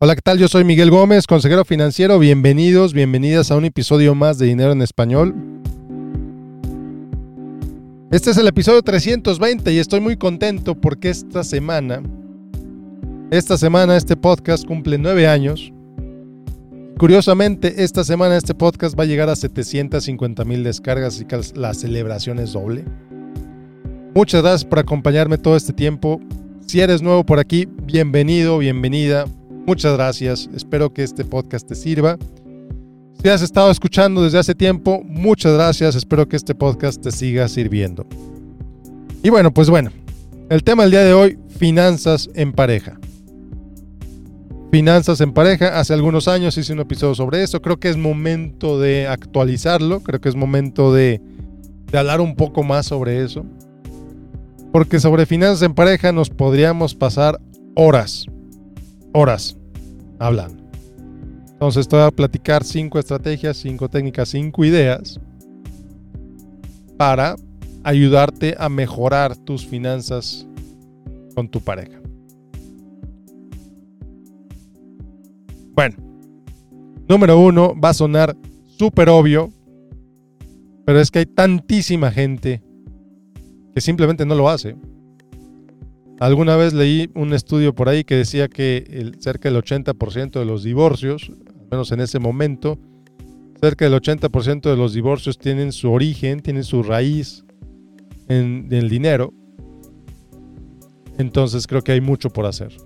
Hola, 0.00 0.14
¿qué 0.14 0.22
tal? 0.22 0.38
Yo 0.38 0.46
soy 0.46 0.62
Miguel 0.62 0.92
Gómez, 0.92 1.26
consejero 1.26 1.64
financiero. 1.64 2.20
Bienvenidos, 2.20 2.92
bienvenidas 2.92 3.50
a 3.50 3.56
un 3.56 3.64
episodio 3.64 4.14
más 4.14 4.38
de 4.38 4.46
Dinero 4.46 4.70
en 4.70 4.80
Español. 4.80 5.34
Este 8.12 8.30
es 8.30 8.36
el 8.36 8.46
episodio 8.46 8.80
320 8.80 9.72
y 9.72 9.78
estoy 9.78 9.98
muy 9.98 10.16
contento 10.16 10.76
porque 10.76 11.10
esta 11.10 11.42
semana, 11.42 12.00
esta 13.32 13.58
semana 13.58 13.96
este 13.96 14.14
podcast 14.16 14.64
cumple 14.64 14.98
nueve 14.98 15.26
años. 15.26 15.72
Curiosamente, 16.96 17.82
esta 17.82 18.04
semana 18.04 18.36
este 18.36 18.54
podcast 18.54 18.96
va 18.96 19.02
a 19.02 19.06
llegar 19.06 19.28
a 19.28 19.34
750 19.34 20.44
mil 20.44 20.62
descargas 20.62 21.20
y 21.20 21.24
que 21.24 21.40
la 21.56 21.74
celebración 21.74 22.38
es 22.38 22.52
doble. 22.52 22.84
Muchas 24.14 24.42
gracias 24.42 24.64
por 24.64 24.78
acompañarme 24.78 25.38
todo 25.38 25.56
este 25.56 25.72
tiempo. 25.72 26.20
Si 26.68 26.78
eres 26.78 27.02
nuevo 27.02 27.26
por 27.26 27.40
aquí, 27.40 27.66
bienvenido, 27.82 28.58
bienvenida. 28.58 29.24
Muchas 29.68 29.92
gracias. 29.92 30.48
Espero 30.54 30.94
que 30.94 31.02
este 31.02 31.26
podcast 31.26 31.68
te 31.68 31.74
sirva. 31.74 32.16
Si 33.22 33.28
has 33.28 33.42
estado 33.42 33.70
escuchando 33.70 34.22
desde 34.22 34.38
hace 34.38 34.54
tiempo, 34.54 35.02
muchas 35.04 35.52
gracias. 35.52 35.94
Espero 35.94 36.26
que 36.26 36.36
este 36.36 36.54
podcast 36.54 37.02
te 37.02 37.10
siga 37.10 37.46
sirviendo. 37.48 38.06
Y 39.22 39.28
bueno, 39.28 39.52
pues 39.52 39.68
bueno, 39.68 39.90
el 40.48 40.64
tema 40.64 40.84
del 40.84 40.92
día 40.92 41.04
de 41.04 41.12
hoy, 41.12 41.38
finanzas 41.58 42.30
en 42.32 42.54
pareja. 42.54 42.98
Finanzas 44.72 45.20
en 45.20 45.34
pareja, 45.34 45.78
hace 45.78 45.92
algunos 45.92 46.28
años 46.28 46.56
hice 46.56 46.72
un 46.72 46.80
episodio 46.80 47.14
sobre 47.14 47.42
eso, 47.42 47.60
creo 47.60 47.78
que 47.78 47.90
es 47.90 47.98
momento 47.98 48.80
de 48.80 49.06
actualizarlo, 49.06 50.00
creo 50.00 50.18
que 50.18 50.30
es 50.30 50.34
momento 50.34 50.94
de, 50.94 51.20
de 51.92 51.98
hablar 51.98 52.22
un 52.22 52.36
poco 52.36 52.62
más 52.62 52.86
sobre 52.86 53.22
eso. 53.22 53.44
Porque 54.72 54.98
sobre 54.98 55.26
finanzas 55.26 55.60
en 55.60 55.74
pareja 55.74 56.10
nos 56.10 56.30
podríamos 56.30 56.94
pasar 56.94 57.38
horas, 57.74 58.24
horas 59.12 59.56
hablando. 60.18 60.62
Entonces 61.52 61.88
te 61.88 61.96
voy 61.96 62.04
a 62.04 62.10
platicar 62.10 62.62
cinco 62.62 62.98
estrategias, 62.98 63.56
cinco 63.56 63.88
técnicas, 63.88 64.28
cinco 64.28 64.64
ideas 64.64 65.18
para 66.96 67.36
ayudarte 67.82 68.54
a 68.58 68.68
mejorar 68.68 69.36
tus 69.36 69.66
finanzas 69.66 70.46
con 71.34 71.48
tu 71.48 71.60
pareja. 71.60 72.00
Bueno, 75.74 75.96
número 77.08 77.38
uno 77.38 77.74
va 77.78 77.90
a 77.90 77.94
sonar 77.94 78.36
súper 78.66 79.08
obvio, 79.08 79.52
pero 80.84 81.00
es 81.00 81.10
que 81.10 81.20
hay 81.20 81.26
tantísima 81.26 82.10
gente 82.10 82.62
que 83.74 83.80
simplemente 83.80 84.26
no 84.26 84.34
lo 84.34 84.48
hace. 84.48 84.76
Alguna 86.20 86.56
vez 86.56 86.72
leí 86.74 87.10
un 87.14 87.32
estudio 87.32 87.74
por 87.74 87.88
ahí 87.88 88.02
que 88.02 88.16
decía 88.16 88.48
que 88.48 89.12
cerca 89.20 89.50
del 89.50 89.62
80% 89.62 90.40
de 90.40 90.44
los 90.44 90.64
divorcios, 90.64 91.30
al 91.30 91.68
menos 91.70 91.92
en 91.92 92.00
ese 92.00 92.18
momento, 92.18 92.76
cerca 93.60 93.84
del 93.84 93.94
80% 93.94 94.62
de 94.62 94.76
los 94.76 94.94
divorcios 94.94 95.38
tienen 95.38 95.70
su 95.70 95.92
origen, 95.92 96.40
tienen 96.40 96.64
su 96.64 96.82
raíz 96.82 97.44
en 98.28 98.66
el 98.70 98.88
dinero. 98.88 99.32
Entonces 101.18 101.68
creo 101.68 101.82
que 101.82 101.92
hay 101.92 102.00
mucho 102.00 102.30
por 102.30 102.46
hacer. 102.46 102.76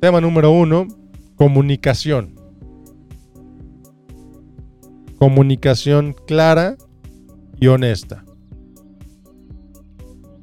Tema 0.00 0.20
número 0.20 0.52
uno, 0.52 0.86
comunicación. 1.34 2.36
Comunicación 5.18 6.14
clara 6.26 6.76
y 7.58 7.66
honesta. 7.66 8.24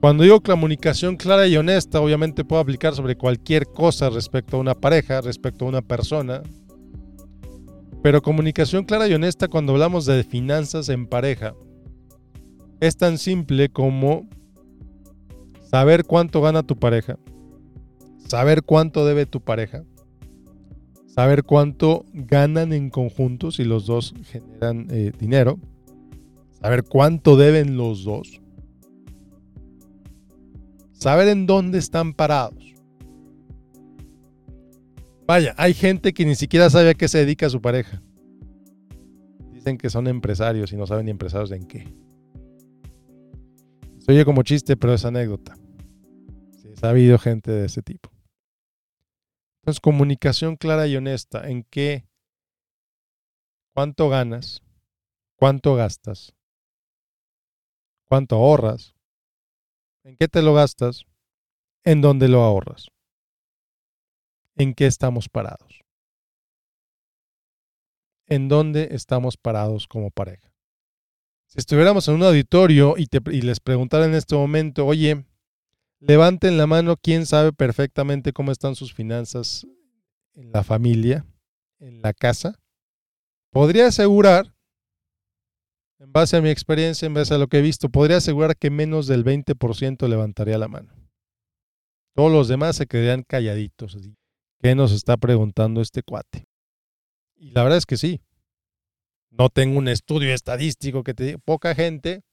Cuando 0.01 0.23
digo 0.23 0.41
comunicación 0.41 1.15
clara 1.15 1.45
y 1.45 1.55
honesta, 1.55 2.01
obviamente 2.01 2.43
puedo 2.43 2.59
aplicar 2.59 2.95
sobre 2.95 3.15
cualquier 3.15 3.67
cosa 3.67 4.09
respecto 4.09 4.57
a 4.57 4.59
una 4.59 4.73
pareja, 4.73 5.21
respecto 5.21 5.63
a 5.63 5.67
una 5.67 5.83
persona. 5.83 6.41
Pero 8.01 8.23
comunicación 8.23 8.83
clara 8.83 9.07
y 9.07 9.13
honesta 9.13 9.47
cuando 9.47 9.73
hablamos 9.73 10.07
de 10.07 10.23
finanzas 10.23 10.89
en 10.89 11.05
pareja 11.05 11.53
es 12.79 12.97
tan 12.97 13.19
simple 13.19 13.69
como 13.69 14.27
saber 15.69 16.03
cuánto 16.03 16.41
gana 16.41 16.63
tu 16.63 16.77
pareja, 16.77 17.19
saber 18.27 18.63
cuánto 18.63 19.05
debe 19.05 19.27
tu 19.27 19.39
pareja, 19.39 19.83
saber 21.05 21.43
cuánto 21.43 22.05
ganan 22.11 22.73
en 22.73 22.89
conjunto 22.89 23.51
si 23.51 23.65
los 23.65 23.85
dos 23.85 24.15
generan 24.23 24.87
eh, 24.89 25.11
dinero, 25.19 25.59
saber 26.59 26.85
cuánto 26.85 27.37
deben 27.37 27.77
los 27.77 28.03
dos 28.03 28.41
saber 31.01 31.29
en 31.29 31.47
dónde 31.47 31.79
están 31.79 32.13
parados. 32.13 32.75
Vaya, 35.25 35.55
hay 35.57 35.73
gente 35.73 36.13
que 36.13 36.25
ni 36.25 36.35
siquiera 36.35 36.69
sabe 36.69 36.91
a 36.91 36.93
qué 36.93 37.07
se 37.07 37.17
dedica 37.17 37.49
su 37.49 37.59
pareja. 37.59 38.03
Dicen 39.51 39.79
que 39.79 39.89
son 39.89 40.07
empresarios 40.07 40.71
y 40.71 40.77
no 40.77 40.85
saben 40.85 41.05
ni 41.05 41.11
empresarios 41.11 41.51
en 41.51 41.65
qué. 41.65 41.91
Se 43.97 44.11
oye 44.11 44.25
como 44.25 44.43
chiste, 44.43 44.77
pero 44.77 44.93
es 44.93 45.03
anécdota. 45.03 45.57
Sí, 46.61 46.69
ha 46.83 46.89
habido 46.89 47.17
gente 47.17 47.49
de 47.49 47.65
ese 47.65 47.81
tipo. 47.81 48.11
Entonces, 49.61 49.79
comunicación 49.79 50.55
clara 50.55 50.85
y 50.85 50.97
honesta 50.97 51.49
en 51.49 51.63
qué, 51.63 52.07
cuánto 53.73 54.07
ganas, 54.09 54.61
cuánto 55.35 55.73
gastas, 55.73 56.35
cuánto 58.07 58.35
ahorras, 58.35 58.95
¿En 60.03 60.15
qué 60.17 60.27
te 60.27 60.41
lo 60.41 60.53
gastas? 60.53 61.05
¿En 61.83 62.01
dónde 62.01 62.27
lo 62.27 62.41
ahorras? 62.41 62.87
¿En 64.55 64.73
qué 64.73 64.87
estamos 64.87 65.29
parados? 65.29 65.81
¿En 68.27 68.47
dónde 68.47 68.89
estamos 68.91 69.37
parados 69.37 69.87
como 69.87 70.09
pareja? 70.09 70.51
Si 71.47 71.59
estuviéramos 71.59 72.07
en 72.07 72.15
un 72.15 72.23
auditorio 72.23 72.95
y, 72.97 73.07
les 73.41 73.59
preguntara 73.59 74.05
en 74.05 74.13
este 74.13 74.35
momento, 74.35 74.85
oye, 74.85 75.25
levanten 75.99 76.57
la 76.57 76.65
mano 76.65 76.95
quién 76.95 77.25
sabe 77.25 77.51
perfectamente 77.51 78.31
cómo 78.31 78.51
están 78.51 78.75
sus 78.75 78.93
finanzas 78.93 79.67
en 80.33 80.51
la 80.51 80.63
familia, 80.63 81.25
en 81.79 82.01
la 82.01 82.13
casa, 82.13 82.57
podría 83.51 83.87
asegurar 83.87 84.50
en 86.01 86.11
base 86.11 86.35
a 86.35 86.41
mi 86.41 86.49
experiencia, 86.49 87.05
en 87.05 87.13
base 87.13 87.35
a 87.35 87.37
lo 87.37 87.47
que 87.47 87.59
he 87.59 87.61
visto, 87.61 87.89
podría 87.89 88.17
asegurar 88.17 88.57
que 88.57 88.71
menos 88.71 89.05
del 89.05 89.23
20% 89.23 90.07
levantaría 90.07 90.57
la 90.57 90.67
mano. 90.67 90.91
Todos 92.15 92.31
los 92.31 92.47
demás 92.47 92.75
se 92.75 92.87
quedarían 92.87 93.23
calladitos. 93.23 93.97
¿Qué 94.59 94.73
nos 94.73 94.91
está 94.93 95.17
preguntando 95.17 95.79
este 95.79 96.01
cuate? 96.01 96.47
Y 97.35 97.51
la 97.51 97.61
verdad 97.63 97.77
es 97.77 97.85
que 97.85 97.97
sí. 97.97 98.19
No 99.29 99.49
tengo 99.49 99.77
un 99.77 99.87
estudio 99.87 100.33
estadístico 100.33 101.03
que 101.03 101.13
te 101.13 101.23
diga, 101.23 101.37
poca 101.37 101.75
gente, 101.75 102.23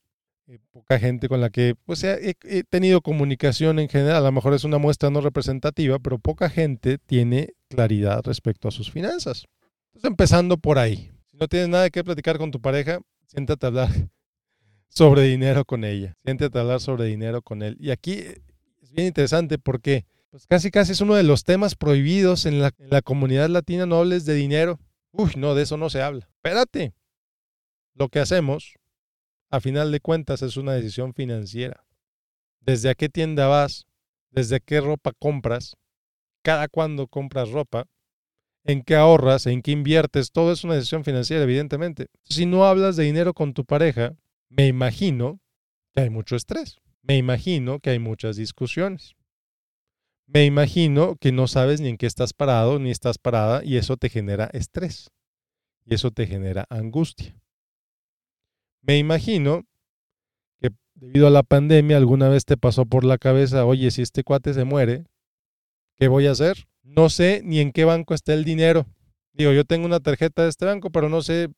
eh, 0.47 0.59
poca 0.71 0.99
gente 0.99 1.29
con 1.29 1.43
la 1.43 1.51
que 1.51 1.75
pues, 1.85 2.03
he, 2.05 2.37
he 2.45 2.65
tenido 2.65 3.03
comunicación 3.03 3.79
en 3.79 3.91
general, 3.91 4.17
a 4.17 4.29
lo 4.29 4.33
mejor 4.33 4.55
es 4.55 4.65
una 4.65 4.79
muestra 4.79 5.11
no 5.11 5.21
representativa, 5.21 5.99
pero 5.99 6.19
poca 6.19 6.49
gente 6.49 6.97
tiene 6.97 7.51
claridad 7.69 8.23
respecto 8.25 8.67
a 8.67 8.71
sus 8.71 8.91
finanzas. 8.91 9.45
Entonces, 9.89 10.11
empezando 10.11 10.57
por 10.57 10.79
ahí. 10.79 11.11
Si 11.27 11.37
no 11.37 11.49
tienes 11.49 11.69
nada 11.69 11.91
que 11.91 12.03
platicar 12.03 12.39
con 12.39 12.51
tu 12.51 12.61
pareja, 12.61 13.01
siéntate 13.29 13.67
a 13.67 13.69
hablar 13.69 13.89
sobre 14.89 15.23
dinero 15.23 15.65
con 15.65 15.85
ella, 15.85 16.17
siéntate 16.25 16.59
a 16.59 16.63
hablar 16.63 16.81
sobre 16.81 17.05
dinero 17.05 17.43
con 17.43 17.63
él. 17.63 17.77
Y 17.79 17.91
aquí 17.91 18.15
es 18.83 18.93
bien 18.93 19.07
interesante 19.07 19.59
porque 19.59 20.07
pues 20.31 20.47
casi 20.47 20.71
casi 20.71 20.93
es 20.93 21.01
uno 21.01 21.15
de 21.15 21.23
los 21.23 21.45
temas 21.45 21.75
prohibidos 21.75 22.45
en 22.45 22.61
la, 22.61 22.73
en 22.79 22.91
la 22.91 23.03
comunidad 23.03 23.49
latina, 23.49 23.87
no 23.87 23.97
hables 23.97 24.25
de 24.27 24.35
dinero. 24.35 24.79
Uy, 25.13 25.33
no, 25.37 25.55
de 25.55 25.63
eso 25.63 25.77
no 25.77 25.89
se 25.89 26.03
habla. 26.03 26.29
Espérate. 26.35 26.95
Lo 27.95 28.09
que 28.09 28.21
hacemos, 28.21 28.75
a 29.51 29.61
final 29.61 29.91
de 29.91 30.01
cuentas, 30.01 30.43
es 30.43 30.57
una 30.57 30.75
decisión 30.75 31.15
financiera. 31.15 31.85
Desde 32.61 32.91
a 32.91 32.95
qué 32.95 33.09
tienda 33.09 33.47
vas, 33.47 33.87
desde 34.31 34.61
qué 34.61 34.81
ropa 34.81 35.13
compras, 35.19 35.77
cada 36.43 36.69
cuándo 36.69 37.09
compras 37.09 37.51
ropa, 37.51 37.87
en 38.69 38.83
qué 38.83 38.97
ahorras, 38.97 39.47
en 39.47 39.63
qué 39.63 39.71
inviertes, 39.71 40.31
todo 40.31 40.53
es 40.53 40.63
una 40.63 40.75
decisión 40.75 41.03
financiera, 41.03 41.43
evidentemente. 41.43 42.09
Si 42.25 42.45
no 42.45 42.67
hablas 42.67 42.97
de 42.97 43.05
dinero 43.05 43.33
con 43.33 43.55
tu 43.55 43.65
pareja, 43.65 44.15
me 44.51 44.67
imagino 44.67 45.41
que 45.95 46.03
hay 46.03 46.11
mucho 46.11 46.37
estrés. 46.37 46.77
Me 47.01 47.17
imagino 47.17 47.81
que 47.81 47.91
hay 47.91 47.99
muchas 47.99 48.37
discusiones. 48.37 49.15
Me 50.27 50.45
imagino 50.45 51.17
que 51.17 51.33
no 51.33 51.49
sabes 51.49 51.81
ni 51.81 51.89
en 51.89 51.97
qué 51.97 52.05
estás 52.05 52.35
parado 52.35 52.79
ni 52.79 52.91
estás 52.91 53.17
parada 53.17 53.65
y 53.65 53.79
eso 53.79 53.97
te 53.97 54.11
genera 54.11 54.51
estrés. 54.53 55.11
Y 55.87 55.95
eso 55.95 56.11
te 56.11 56.27
genera 56.27 56.67
angustia. 56.69 57.41
Me 58.83 58.99
imagino 58.99 59.65
que 60.61 60.73
debido 60.95 61.27
a 61.27 61.31
la 61.31 61.43
pandemia 61.43 61.97
alguna 61.97 62.29
vez 62.29 62.45
te 62.45 62.59
pasó 62.59 62.85
por 62.85 63.05
la 63.05 63.17
cabeza, 63.17 63.65
oye, 63.65 63.91
si 63.91 64.03
este 64.03 64.25
cuate 64.25 64.53
se 64.53 64.65
muere, 64.65 65.07
¿qué 65.97 66.09
voy 66.09 66.27
a 66.27 66.33
hacer? 66.33 66.69
No 66.89 67.11
sé 67.11 67.43
ni 67.45 67.61
en 67.61 67.73
qué 67.73 67.85
banco 67.85 68.15
está 68.15 68.35
el 68.35 68.45
dinero. 68.45 68.87
Digo, 69.33 69.53
yo 69.53 69.65
tengo 69.65 69.87
una 69.87 70.01
tarjeta 70.01 70.43
de 70.43 70.49
este 70.49 70.65
banco, 70.65 70.91
pero 70.91 71.09
no 71.09 71.23
sé, 71.23 71.49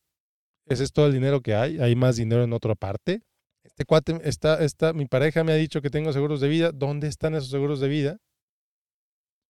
¿ese 0.67 0.85
es 0.85 0.93
todo 0.93 1.07
el 1.07 1.13
dinero 1.13 1.41
que 1.41 1.55
hay? 1.55 1.81
¿Hay 1.81 1.95
más 1.95 2.17
dinero 2.17 2.43
en 2.43 2.53
otra 2.53 2.75
parte? 2.75 3.23
Este 3.63 3.85
cuate, 3.85 4.21
está, 4.25 4.63
está, 4.63 4.93
mi 4.93 5.07
pareja 5.07 5.45
me 5.45 5.53
ha 5.53 5.57
dicho 5.57 5.81
que 5.81 5.91
tengo 5.91 6.13
seguros 6.13 6.41
de 6.41 6.49
vida. 6.49 6.73
¿Dónde 6.73 7.09
están 7.09 7.35
esos 7.35 7.51
seguros 7.51 7.81
de 7.81 7.89
vida? 7.89 8.19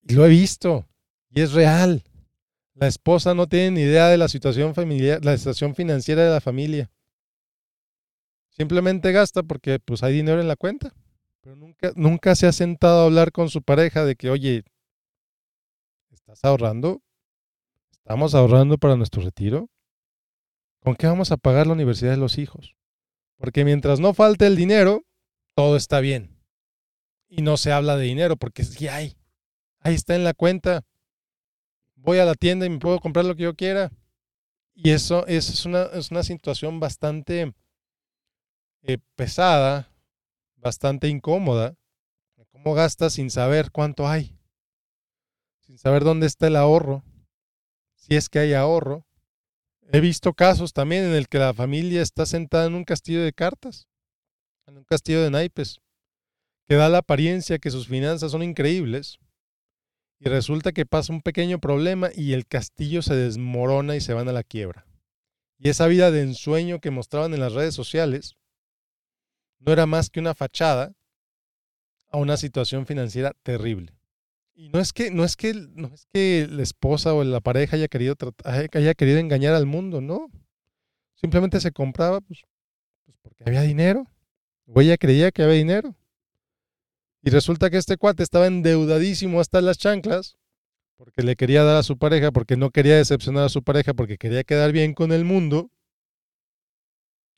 Y 0.03 0.15
lo 0.15 0.27
he 0.27 0.29
visto. 0.29 0.87
Y 1.31 1.41
es 1.41 1.53
real. 1.53 2.03
La 2.75 2.87
esposa 2.87 3.35
no 3.35 3.47
tiene 3.47 3.73
ni 3.73 3.81
idea 3.82 4.09
de 4.09 4.19
la 4.19 4.29
situación 4.29 4.75
familiar, 4.75 5.25
la 5.25 5.37
situación 5.37 5.75
financiera 5.75 6.25
de 6.25 6.31
la 6.31 6.41
familia. 6.41 6.91
Simplemente 8.50 9.12
gasta 9.12 9.43
porque 9.43 9.79
pues 9.79 10.03
hay 10.03 10.15
dinero 10.15 10.41
en 10.41 10.49
la 10.49 10.56
cuenta. 10.56 10.94
Pero 11.41 11.56
nunca, 11.56 11.93
nunca 11.97 12.35
se 12.35 12.47
ha 12.47 12.53
sentado 12.53 13.00
a 13.00 13.05
hablar 13.06 13.32
con 13.32 13.49
su 13.49 13.62
pareja 13.62 14.05
de 14.05 14.15
que, 14.15 14.31
oye, 14.31 14.62
¿estás 16.32 16.49
ahorrando? 16.49 17.03
¿Estamos 17.91 18.37
ahorrando 18.37 18.79
para 18.79 18.94
nuestro 18.94 19.21
retiro? 19.21 19.69
¿Con 20.81 20.94
qué 20.94 21.09
vamos 21.09 21.32
a 21.32 21.37
pagar 21.37 21.67
la 21.67 21.73
universidad 21.73 22.12
de 22.12 22.19
los 22.19 22.38
hijos? 22.38 22.77
Porque 23.37 23.65
mientras 23.65 23.99
no 23.99 24.15
falte 24.15 24.47
el 24.47 24.55
dinero, 24.55 25.03
todo 25.56 25.77
está 25.77 25.99
bien. 25.99 26.41
Y 27.29 27.43
no 27.43 27.56
se 27.56 27.73
habla 27.73 27.97
de 27.97 28.05
dinero 28.05 28.37
porque 28.37 28.62
sí 28.65 28.87
hay. 28.87 29.17
Ahí 29.81 29.94
está 29.94 30.15
en 30.15 30.23
la 30.23 30.32
cuenta. 30.32 30.82
Voy 31.97 32.19
a 32.19 32.25
la 32.25 32.35
tienda 32.35 32.65
y 32.65 32.71
me 32.71 32.79
puedo 32.79 33.00
comprar 33.00 33.25
lo 33.25 33.35
que 33.35 33.43
yo 33.43 33.55
quiera. 33.56 33.91
Y 34.73 34.91
eso, 34.91 35.27
es, 35.27 35.67
una, 35.67 35.82
es 35.93 36.12
una 36.12 36.23
situación 36.23 36.79
bastante 36.79 37.55
eh, 38.82 38.99
pesada, 39.17 39.93
bastante 40.56 41.09
incómoda. 41.09 41.75
¿Cómo 42.53 42.75
gastas 42.75 43.15
sin 43.15 43.31
saber 43.31 43.71
cuánto 43.73 44.06
hay? 44.06 44.40
Sin 45.70 45.78
saber 45.78 46.02
dónde 46.02 46.26
está 46.26 46.49
el 46.49 46.56
ahorro. 46.56 47.05
Si 47.94 48.17
es 48.17 48.28
que 48.28 48.40
hay 48.40 48.55
ahorro. 48.55 49.06
He 49.93 50.00
visto 50.00 50.34
casos 50.34 50.72
también 50.72 51.05
en 51.05 51.12
el 51.12 51.28
que 51.28 51.38
la 51.38 51.55
familia 51.55 52.02
está 52.02 52.26
sentada 52.26 52.67
en 52.67 52.75
un 52.75 52.82
castillo 52.82 53.22
de 53.22 53.32
cartas, 53.32 53.87
en 54.67 54.78
un 54.78 54.82
castillo 54.82 55.22
de 55.22 55.31
naipes, 55.31 55.78
que 56.67 56.75
da 56.75 56.88
la 56.88 56.99
apariencia 56.99 57.61
que 57.61 57.70
sus 57.70 57.87
finanzas 57.87 58.32
son 58.32 58.43
increíbles. 58.43 59.20
Y 60.19 60.28
resulta 60.28 60.72
que 60.72 60.87
pasa 60.87 61.12
un 61.12 61.22
pequeño 61.22 61.61
problema 61.61 62.11
y 62.12 62.32
el 62.32 62.49
castillo 62.49 63.00
se 63.00 63.14
desmorona 63.14 63.94
y 63.94 64.00
se 64.00 64.12
van 64.12 64.28
a 64.28 64.32
la 64.32 64.43
quiebra. 64.43 64.88
Y 65.56 65.69
esa 65.69 65.87
vida 65.87 66.11
de 66.11 66.22
ensueño 66.22 66.81
que 66.81 66.90
mostraban 66.90 67.32
en 67.32 67.38
las 67.38 67.52
redes 67.52 67.76
sociales 67.76 68.34
no 69.61 69.72
era 69.72 69.87
más 69.87 70.11
que 70.11 70.19
una 70.19 70.34
fachada 70.34 70.96
a 72.11 72.19
una 72.19 72.37
situación 72.37 72.87
financiera 72.87 73.37
terrible. 73.44 74.00
Y 74.61 74.69
no 74.69 74.79
es 74.79 74.93
que, 74.93 75.11
no 75.11 75.25
es 75.25 75.37
que, 75.37 75.55
no 75.55 75.89
es 75.89 76.07
que 76.12 76.47
la 76.51 76.62
esposa 76.62 77.15
o 77.15 77.25
la 77.25 77.41
pareja 77.41 77.77
haya 77.77 77.89
querido, 77.89 78.15
haya 78.45 78.93
querido 78.95 79.19
engañar 79.19 79.55
al 79.55 79.65
mundo, 79.65 80.03
no. 80.03 80.31
Simplemente 81.15 81.61
se 81.61 81.73
compraba 81.73 82.21
pues, 82.21 82.43
pues, 83.07 83.17
porque 83.23 83.43
había 83.47 83.62
dinero. 83.62 84.07
O 84.67 84.83
ella 84.83 84.99
creía 84.99 85.31
que 85.31 85.43
había 85.43 85.55
dinero. 85.55 85.97
Y 87.23 87.31
resulta 87.31 87.71
que 87.71 87.79
este 87.79 87.97
cuate 87.97 88.23
estaba 88.23 88.49
endeudadísimo 88.49 89.41
hasta 89.41 89.62
las 89.62 89.79
chanclas 89.79 90.37
porque 90.99 91.23
le 91.23 91.37
quería 91.37 91.65
dar 91.65 91.77
a 91.77 91.83
su 91.83 91.97
pareja, 91.97 92.31
porque 92.31 92.59
no 92.59 92.69
quería 92.69 92.99
decepcionar 92.99 93.45
a 93.45 93.49
su 93.49 93.63
pareja, 93.63 93.95
porque 93.95 94.19
quería 94.19 94.45
quedar 94.45 94.73
bien 94.73 94.93
con 94.93 95.11
el 95.11 95.25
mundo. 95.25 95.71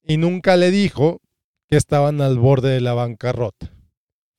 Y 0.03 0.17
nunca 0.17 0.57
le 0.57 0.73
dijo 0.73 1.21
que 1.69 1.77
estaban 1.77 2.21
al 2.21 2.41
borde 2.41 2.71
de 2.71 2.81
la 2.81 2.95
bancarrota. 2.95 3.73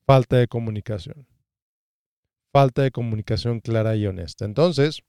Falta 0.05 0.35
de 0.35 0.49
comunicación. 0.49 1.32
Falta 2.53 2.83
de 2.83 2.91
comunicación 2.91 3.61
clara 3.61 3.95
y 3.95 4.05
honesta. 4.05 4.45
Entonces, 4.45 5.01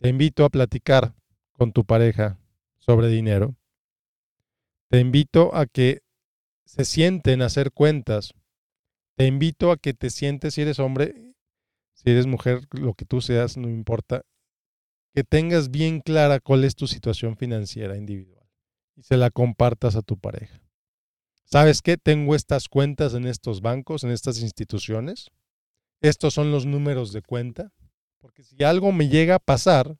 te 0.00 0.08
invito 0.08 0.46
a 0.46 0.48
platicar 0.48 1.14
con 1.52 1.72
tu 1.72 1.84
pareja 1.84 2.38
sobre 2.78 3.08
dinero. 3.08 3.54
Te 4.88 4.98
invito 4.98 5.54
a 5.54 5.66
que 5.66 6.00
se 6.64 6.86
sienten 6.86 7.42
a 7.42 7.46
hacer 7.46 7.70
cuentas. 7.70 8.32
Te 9.16 9.26
invito 9.26 9.70
a 9.72 9.76
que 9.76 9.92
te 9.92 10.08
sientes, 10.08 10.54
si 10.54 10.62
eres 10.62 10.78
hombre, 10.78 11.34
si 11.92 12.10
eres 12.10 12.26
mujer, 12.26 12.62
lo 12.70 12.94
que 12.94 13.04
tú 13.04 13.20
seas, 13.20 13.58
no 13.58 13.68
importa, 13.68 14.22
que 15.12 15.22
tengas 15.22 15.70
bien 15.70 16.00
clara 16.00 16.40
cuál 16.40 16.64
es 16.64 16.76
tu 16.76 16.86
situación 16.86 17.36
financiera 17.36 17.98
individual 17.98 18.48
y 18.96 19.02
se 19.02 19.18
la 19.18 19.30
compartas 19.30 19.96
a 19.96 20.02
tu 20.02 20.18
pareja. 20.18 20.62
¿Sabes 21.44 21.82
qué? 21.82 21.98
Tengo 21.98 22.34
estas 22.34 22.68
cuentas 22.68 23.12
en 23.12 23.26
estos 23.26 23.60
bancos, 23.60 24.02
en 24.02 24.12
estas 24.12 24.40
instituciones. 24.40 25.30
Estos 26.04 26.34
son 26.34 26.50
los 26.50 26.66
números 26.66 27.14
de 27.14 27.22
cuenta. 27.22 27.72
Porque 28.18 28.44
si 28.44 28.62
algo 28.62 28.92
me 28.92 29.08
llega 29.08 29.36
a 29.36 29.38
pasar, 29.38 29.96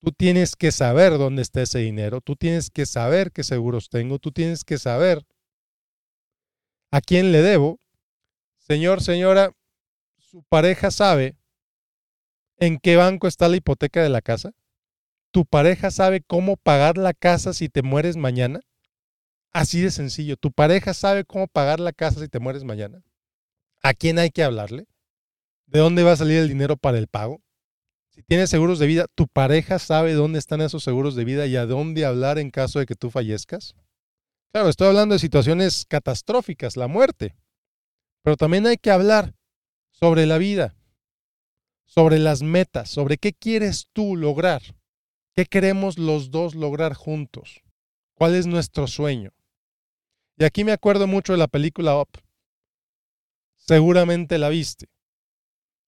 tú 0.00 0.10
tienes 0.10 0.56
que 0.56 0.72
saber 0.72 1.18
dónde 1.18 1.42
está 1.42 1.60
ese 1.60 1.80
dinero, 1.80 2.22
tú 2.22 2.34
tienes 2.34 2.70
que 2.70 2.86
saber 2.86 3.30
qué 3.30 3.44
seguros 3.44 3.90
tengo, 3.90 4.18
tú 4.18 4.32
tienes 4.32 4.64
que 4.64 4.78
saber 4.78 5.22
a 6.90 7.02
quién 7.02 7.30
le 7.30 7.42
debo. 7.42 7.78
Señor, 8.56 9.02
señora, 9.02 9.52
su 10.16 10.44
pareja 10.44 10.90
sabe 10.90 11.36
en 12.56 12.78
qué 12.78 12.96
banco 12.96 13.28
está 13.28 13.46
la 13.50 13.56
hipoteca 13.56 14.02
de 14.02 14.08
la 14.08 14.22
casa. 14.22 14.52
Tu 15.30 15.44
pareja 15.44 15.90
sabe 15.90 16.22
cómo 16.22 16.56
pagar 16.56 16.96
la 16.96 17.12
casa 17.12 17.52
si 17.52 17.68
te 17.68 17.82
mueres 17.82 18.16
mañana. 18.16 18.60
Así 19.52 19.82
de 19.82 19.90
sencillo. 19.90 20.38
Tu 20.38 20.52
pareja 20.52 20.94
sabe 20.94 21.26
cómo 21.26 21.48
pagar 21.48 21.80
la 21.80 21.92
casa 21.92 22.20
si 22.20 22.28
te 22.28 22.38
mueres 22.38 22.64
mañana. 22.64 23.02
¿A 23.82 23.92
quién 23.92 24.18
hay 24.18 24.30
que 24.30 24.42
hablarle? 24.42 24.86
¿De 25.66 25.80
dónde 25.80 26.02
va 26.02 26.12
a 26.12 26.16
salir 26.16 26.38
el 26.38 26.48
dinero 26.48 26.76
para 26.76 26.98
el 26.98 27.08
pago? 27.08 27.42
Si 28.10 28.22
tienes 28.22 28.48
seguros 28.48 28.78
de 28.78 28.86
vida, 28.86 29.06
¿tu 29.14 29.26
pareja 29.26 29.78
sabe 29.78 30.12
dónde 30.12 30.38
están 30.38 30.60
esos 30.60 30.84
seguros 30.84 31.16
de 31.16 31.24
vida 31.24 31.46
y 31.46 31.56
a 31.56 31.66
dónde 31.66 32.04
hablar 32.04 32.38
en 32.38 32.50
caso 32.50 32.78
de 32.78 32.86
que 32.86 32.94
tú 32.94 33.10
fallezcas? 33.10 33.74
Claro, 34.52 34.68
estoy 34.68 34.86
hablando 34.86 35.14
de 35.14 35.18
situaciones 35.18 35.84
catastróficas, 35.88 36.76
la 36.76 36.86
muerte. 36.86 37.34
Pero 38.22 38.36
también 38.36 38.68
hay 38.68 38.76
que 38.76 38.92
hablar 38.92 39.34
sobre 39.90 40.26
la 40.26 40.38
vida, 40.38 40.76
sobre 41.86 42.20
las 42.20 42.42
metas, 42.42 42.88
sobre 42.88 43.18
qué 43.18 43.32
quieres 43.32 43.88
tú 43.92 44.16
lograr, 44.16 44.62
qué 45.34 45.44
queremos 45.44 45.98
los 45.98 46.30
dos 46.30 46.54
lograr 46.54 46.94
juntos, 46.94 47.62
cuál 48.14 48.36
es 48.36 48.46
nuestro 48.46 48.86
sueño. 48.86 49.32
Y 50.38 50.44
aquí 50.44 50.62
me 50.62 50.72
acuerdo 50.72 51.08
mucho 51.08 51.32
de 51.32 51.38
la 51.38 51.48
película 51.48 52.00
Up. 52.00 52.10
Seguramente 53.56 54.38
la 54.38 54.50
viste. 54.50 54.93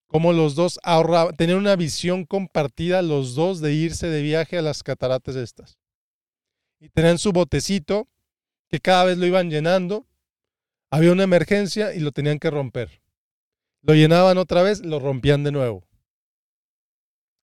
Como 0.06 0.32
los 0.32 0.54
dos 0.54 0.78
ahorraban, 0.82 1.36
tenían 1.36 1.58
una 1.58 1.76
visión 1.76 2.24
compartida 2.24 3.02
los 3.02 3.34
dos 3.34 3.60
de 3.60 3.74
irse 3.74 4.08
de 4.08 4.22
viaje 4.22 4.58
a 4.58 4.62
las 4.62 4.82
cataratas 4.82 5.36
estas. 5.36 5.78
Y 6.80 6.88
tenían 6.90 7.18
su 7.18 7.32
botecito 7.32 8.08
que 8.68 8.80
cada 8.80 9.04
vez 9.04 9.18
lo 9.18 9.26
iban 9.26 9.50
llenando. 9.50 10.06
Había 10.90 11.12
una 11.12 11.24
emergencia 11.24 11.94
y 11.94 12.00
lo 12.00 12.12
tenían 12.12 12.38
que 12.38 12.50
romper. 12.50 13.02
Lo 13.82 13.94
llenaban 13.94 14.38
otra 14.38 14.62
vez, 14.62 14.84
lo 14.84 14.98
rompían 14.98 15.44
de 15.44 15.52
nuevo. 15.52 15.86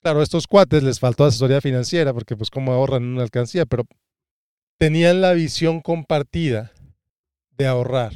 Claro, 0.01 0.19
a 0.19 0.23
estos 0.23 0.47
cuates 0.47 0.83
les 0.83 0.99
faltó 0.99 1.23
asesoría 1.23 1.61
financiera 1.61 2.13
porque 2.13 2.35
pues 2.35 2.49
como 2.49 2.73
ahorran 2.73 3.03
en 3.03 3.09
una 3.09 3.23
alcancía, 3.23 3.65
pero 3.65 3.85
tenían 4.77 5.21
la 5.21 5.31
visión 5.31 5.79
compartida 5.79 6.73
de 7.51 7.67
ahorrar 7.67 8.11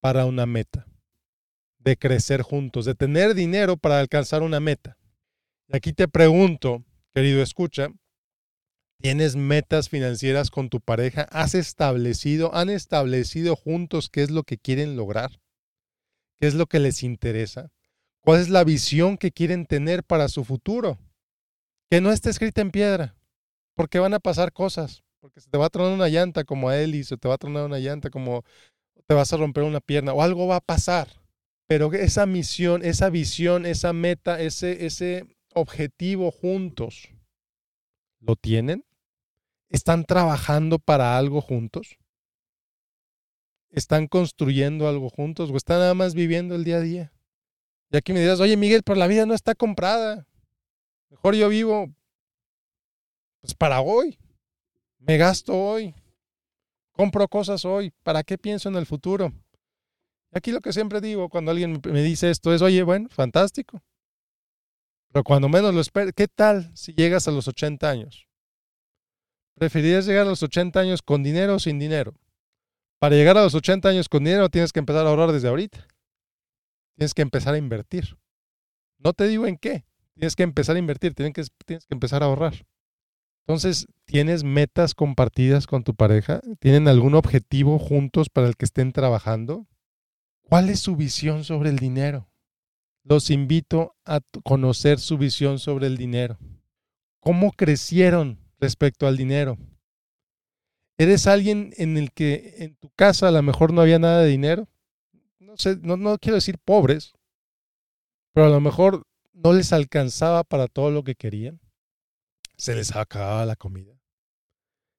para 0.00 0.26
una 0.26 0.46
meta, 0.46 0.86
de 1.88 1.96
crecer 1.96 2.42
juntos, 2.42 2.84
de 2.84 2.94
tener 2.94 3.34
dinero 3.34 3.76
para 3.76 4.00
alcanzar 4.00 4.42
una 4.42 4.60
meta. 4.60 4.96
Y 5.68 5.76
aquí 5.76 5.92
te 5.92 6.08
pregunto, 6.08 6.84
querido 7.14 7.42
escucha, 7.42 7.88
¿tienes 9.00 9.36
metas 9.36 9.88
financieras 9.88 10.50
con 10.50 10.68
tu 10.68 10.80
pareja? 10.80 11.22
¿Has 11.30 11.54
establecido, 11.54 12.54
han 12.54 12.70
establecido 12.70 13.56
juntos 13.56 14.08
qué 14.08 14.22
es 14.22 14.30
lo 14.30 14.44
que 14.44 14.58
quieren 14.58 14.96
lograr? 14.96 15.40
¿Qué 16.40 16.46
es 16.46 16.54
lo 16.54 16.66
que 16.66 16.78
les 16.78 17.02
interesa? 17.02 17.70
¿Cuál 18.20 18.40
es 18.40 18.48
la 18.48 18.64
visión 18.64 19.16
que 19.16 19.32
quieren 19.32 19.66
tener 19.66 20.04
para 20.04 20.28
su 20.28 20.44
futuro? 20.44 20.98
Que 21.90 22.00
no 22.00 22.12
esté 22.12 22.30
escrita 22.30 22.60
en 22.60 22.70
piedra, 22.70 23.16
porque 23.74 23.98
van 23.98 24.14
a 24.14 24.20
pasar 24.20 24.52
cosas 24.52 25.02
porque 25.20 25.40
se 25.40 25.50
te 25.50 25.58
va 25.58 25.66
a 25.66 25.70
tronar 25.70 25.92
una 25.92 26.08
llanta 26.08 26.44
como 26.44 26.68
a 26.68 26.78
Eli, 26.78 27.04
se 27.04 27.16
te 27.16 27.28
va 27.28 27.34
a 27.34 27.38
tronar 27.38 27.64
una 27.64 27.78
llanta 27.78 28.10
como 28.10 28.44
te 29.06 29.14
vas 29.14 29.32
a 29.32 29.36
romper 29.36 29.64
una 29.64 29.80
pierna 29.80 30.12
o 30.12 30.22
algo 30.22 30.46
va 30.46 30.56
a 30.56 30.60
pasar. 30.60 31.08
Pero 31.68 31.92
esa 31.92 32.24
misión, 32.24 32.82
esa 32.82 33.10
visión, 33.10 33.66
esa 33.66 33.92
meta, 33.92 34.40
ese, 34.40 34.86
ese 34.86 35.26
objetivo 35.54 36.30
juntos, 36.30 37.10
¿lo 38.20 38.36
tienen? 38.36 38.86
¿Están 39.68 40.04
trabajando 40.04 40.78
para 40.78 41.18
algo 41.18 41.42
juntos? 41.42 41.98
¿Están 43.70 44.06
construyendo 44.06 44.88
algo 44.88 45.10
juntos 45.10 45.50
o 45.50 45.56
están 45.58 45.80
nada 45.80 45.92
más 45.92 46.14
viviendo 46.14 46.54
el 46.54 46.64
día 46.64 46.76
a 46.76 46.80
día? 46.80 47.12
Y 47.90 47.98
aquí 47.98 48.14
me 48.14 48.20
dirás, 48.20 48.40
oye 48.40 48.56
Miguel, 48.56 48.82
pero 48.82 48.98
la 48.98 49.06
vida 49.06 49.26
no 49.26 49.34
está 49.34 49.54
comprada. 49.54 50.26
Mejor 51.10 51.34
yo 51.34 51.50
vivo 51.50 51.94
pues 53.42 53.54
para 53.54 53.82
hoy. 53.82 54.18
Me 54.98 55.18
gasto 55.18 55.54
hoy. 55.54 55.94
Compro 56.92 57.28
cosas 57.28 57.66
hoy. 57.66 57.92
¿Para 58.02 58.22
qué 58.22 58.38
pienso 58.38 58.70
en 58.70 58.76
el 58.76 58.86
futuro? 58.86 59.34
Aquí 60.32 60.52
lo 60.52 60.60
que 60.60 60.72
siempre 60.72 61.00
digo 61.00 61.28
cuando 61.28 61.50
alguien 61.50 61.80
me 61.84 62.02
dice 62.02 62.30
esto 62.30 62.52
es, 62.52 62.62
oye, 62.62 62.82
bueno, 62.82 63.08
fantástico. 63.08 63.82
Pero 65.10 65.24
cuando 65.24 65.48
menos 65.48 65.74
lo 65.74 65.80
esperes, 65.80 66.12
¿qué 66.14 66.28
tal 66.28 66.70
si 66.76 66.92
llegas 66.92 67.28
a 67.28 67.30
los 67.30 67.48
80 67.48 67.88
años? 67.88 68.28
¿Preferirías 69.54 70.06
llegar 70.06 70.26
a 70.26 70.30
los 70.30 70.42
80 70.42 70.78
años 70.78 71.02
con 71.02 71.22
dinero 71.22 71.56
o 71.56 71.58
sin 71.58 71.78
dinero? 71.78 72.14
Para 72.98 73.16
llegar 73.16 73.38
a 73.38 73.42
los 73.42 73.54
80 73.54 73.88
años 73.88 74.08
con 74.08 74.24
dinero 74.24 74.48
tienes 74.50 74.72
que 74.72 74.80
empezar 74.80 75.06
a 75.06 75.10
ahorrar 75.10 75.32
desde 75.32 75.48
ahorita. 75.48 75.86
Tienes 76.96 77.14
que 77.14 77.22
empezar 77.22 77.54
a 77.54 77.58
invertir. 77.58 78.18
No 78.98 79.12
te 79.12 79.28
digo 79.28 79.46
en 79.46 79.56
qué, 79.56 79.84
Tienes 80.18 80.34
que 80.34 80.42
empezar 80.42 80.74
a 80.74 80.80
invertir, 80.80 81.14
tienes 81.14 81.32
que, 81.32 81.44
tienes 81.64 81.86
que 81.86 81.94
empezar 81.94 82.24
a 82.24 82.26
ahorrar. 82.26 82.66
Entonces, 83.46 83.86
¿tienes 84.04 84.42
metas 84.42 84.94
compartidas 84.94 85.68
con 85.68 85.84
tu 85.84 85.94
pareja? 85.94 86.40
¿Tienen 86.58 86.88
algún 86.88 87.14
objetivo 87.14 87.78
juntos 87.78 88.28
para 88.28 88.48
el 88.48 88.56
que 88.56 88.64
estén 88.64 88.92
trabajando? 88.92 89.66
¿Cuál 90.48 90.70
es 90.70 90.80
su 90.80 90.96
visión 90.96 91.44
sobre 91.44 91.68
el 91.68 91.78
dinero? 91.78 92.26
Los 93.04 93.28
invito 93.28 93.94
a 94.06 94.20
conocer 94.44 94.98
su 94.98 95.18
visión 95.18 95.58
sobre 95.58 95.86
el 95.86 95.98
dinero. 95.98 96.38
¿Cómo 97.20 97.52
crecieron 97.52 98.38
respecto 98.58 99.06
al 99.06 99.18
dinero? 99.18 99.58
¿Eres 100.96 101.26
alguien 101.26 101.74
en 101.76 101.98
el 101.98 102.12
que 102.12 102.54
en 102.58 102.76
tu 102.76 102.88
casa 102.96 103.28
a 103.28 103.30
lo 103.30 103.42
mejor 103.42 103.74
no 103.74 103.82
había 103.82 103.98
nada 103.98 104.22
de 104.22 104.28
dinero? 104.30 104.68
No 105.38 105.58
sé, 105.58 105.76
no, 105.82 106.16
quiero 106.16 106.36
decir 106.36 106.58
pobres, 106.58 107.12
pero 108.32 108.46
a 108.46 108.50
lo 108.50 108.60
mejor 108.60 109.06
no 109.34 109.52
les 109.52 109.74
alcanzaba 109.74 110.44
para 110.44 110.66
todo 110.66 110.90
lo 110.90 111.04
que 111.04 111.14
querían. 111.14 111.60
Se 112.56 112.74
les 112.74 112.96
acababa 112.96 113.44
la 113.44 113.54
comida. 113.54 114.00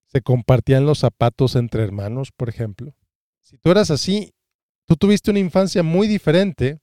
Se 0.05 0.21
compartían 0.21 0.85
los 0.85 0.99
zapatos 0.99 1.55
entre 1.55 1.83
hermanos, 1.83 2.31
por 2.31 2.49
ejemplo. 2.49 2.95
Si 3.41 3.57
tú 3.57 3.71
eras 3.71 3.89
así, 3.89 4.33
tú 4.89 4.97
tuviste 4.97 5.29
una 5.29 5.39
infancia 5.39 5.83
muy 5.83 6.07
diferente 6.07 6.79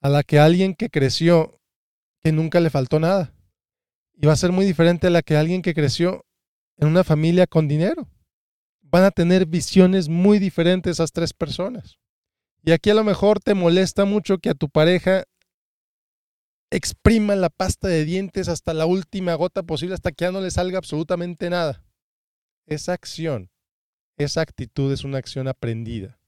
a 0.00 0.08
la 0.08 0.24
que 0.24 0.40
alguien 0.40 0.74
que 0.74 0.90
creció 0.90 1.60
que 2.18 2.32
nunca 2.32 2.58
le 2.58 2.70
faltó 2.70 2.98
nada. 2.98 3.32
Y 4.14 4.26
va 4.26 4.32
a 4.32 4.36
ser 4.36 4.50
muy 4.50 4.66
diferente 4.66 5.06
a 5.06 5.10
la 5.10 5.22
que 5.22 5.36
alguien 5.36 5.62
que 5.62 5.74
creció 5.74 6.26
en 6.78 6.88
una 6.88 7.04
familia 7.04 7.46
con 7.46 7.68
dinero. 7.68 8.08
Van 8.80 9.04
a 9.04 9.12
tener 9.12 9.46
visiones 9.46 10.08
muy 10.08 10.40
diferentes 10.40 10.94
esas 10.94 11.12
tres 11.12 11.32
personas. 11.32 12.00
Y 12.64 12.72
aquí 12.72 12.90
a 12.90 12.94
lo 12.94 13.04
mejor 13.04 13.38
te 13.38 13.54
molesta 13.54 14.04
mucho 14.04 14.38
que 14.38 14.50
a 14.50 14.54
tu 14.54 14.68
pareja 14.68 15.22
exprima 16.70 17.36
la 17.36 17.48
pasta 17.48 17.86
de 17.86 18.04
dientes 18.04 18.48
hasta 18.48 18.74
la 18.74 18.86
última 18.86 19.34
gota 19.34 19.62
posible, 19.62 19.94
hasta 19.94 20.10
que 20.10 20.24
ya 20.24 20.32
no 20.32 20.40
le 20.40 20.50
salga 20.50 20.78
absolutamente 20.78 21.48
nada. 21.48 21.84
Esa 22.66 22.92
acción, 22.92 23.52
esa 24.16 24.40
actitud 24.40 24.92
es 24.92 25.04
una 25.04 25.18
acción 25.18 25.46
aprendida. 25.46 26.18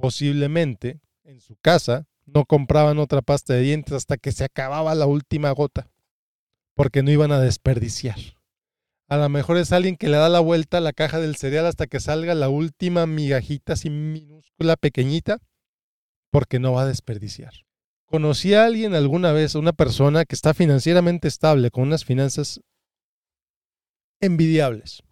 Posiblemente 0.00 1.00
en 1.24 1.40
su 1.40 1.56
casa 1.56 2.06
no 2.26 2.44
compraban 2.44 2.98
otra 2.98 3.22
pasta 3.22 3.54
de 3.54 3.60
dientes 3.60 3.94
hasta 3.94 4.16
que 4.16 4.32
se 4.32 4.44
acababa 4.44 4.94
la 4.94 5.06
última 5.06 5.50
gota, 5.50 5.90
porque 6.74 7.02
no 7.02 7.10
iban 7.10 7.32
a 7.32 7.40
desperdiciar. 7.40 8.18
A 9.08 9.16
lo 9.16 9.28
mejor 9.28 9.56
es 9.56 9.72
alguien 9.72 9.96
que 9.96 10.08
le 10.08 10.16
da 10.16 10.28
la 10.28 10.40
vuelta 10.40 10.78
a 10.78 10.80
la 10.80 10.92
caja 10.92 11.18
del 11.18 11.36
cereal 11.36 11.66
hasta 11.66 11.88
que 11.88 11.98
salga 11.98 12.34
la 12.34 12.48
última 12.48 13.06
migajita 13.06 13.72
así 13.72 13.90
minúscula, 13.90 14.76
pequeñita, 14.76 15.38
porque 16.30 16.60
no 16.60 16.72
va 16.72 16.82
a 16.82 16.86
desperdiciar. 16.86 17.52
¿Conocí 18.06 18.54
a 18.54 18.64
alguien 18.64 18.94
alguna 18.94 19.32
vez, 19.32 19.54
una 19.56 19.72
persona 19.72 20.24
que 20.24 20.34
está 20.34 20.54
financieramente 20.54 21.28
estable, 21.28 21.70
con 21.70 21.84
unas 21.84 22.04
finanzas 22.04 22.60
envidiables? 24.20 25.02